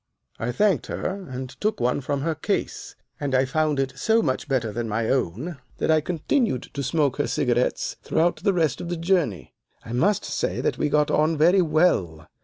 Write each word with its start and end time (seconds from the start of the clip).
"I 0.39 0.51
thanked 0.51 0.87
her, 0.87 1.27
and 1.29 1.47
took 1.61 1.79
one 1.79 2.01
from 2.01 2.21
her 2.21 2.33
case, 2.33 2.95
and 3.19 3.35
I 3.35 3.45
found 3.45 3.79
it 3.79 3.99
so 3.99 4.23
much 4.23 4.47
better 4.47 4.71
than 4.71 4.89
my 4.89 5.07
own 5.09 5.59
that 5.77 5.91
I 5.91 6.01
continued 6.01 6.63
to 6.73 6.81
smoke 6.81 7.17
her 7.17 7.27
cigarettes 7.27 7.97
throughout 8.01 8.37
the 8.37 8.51
rest 8.51 8.81
of 8.81 8.89
the 8.89 8.97
journey. 8.97 9.53
I 9.85 9.93
must 9.93 10.25
say 10.25 10.59
that 10.59 10.79
we 10.79 10.89
got 10.89 11.11
on 11.11 11.37
very 11.37 11.61
well. 11.61 12.27